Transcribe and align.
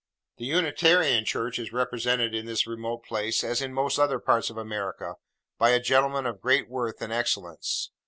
The 0.37 0.45
Unitarian 0.47 1.25
church 1.25 1.59
is 1.59 1.71
represented, 1.71 2.33
in 2.33 2.47
this 2.47 2.65
remote 2.65 3.03
place, 3.05 3.43
as 3.43 3.61
in 3.61 3.71
most 3.71 3.99
other 3.99 4.17
parts 4.17 4.49
of 4.49 4.57
America, 4.57 5.13
by 5.59 5.69
a 5.69 5.79
gentleman 5.79 6.25
of 6.25 6.41
great 6.41 6.67
worth 6.67 7.03
and 7.03 7.13
excellence. 7.13 7.91